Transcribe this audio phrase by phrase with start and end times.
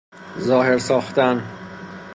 [0.39, 1.43] ظاهر ساختن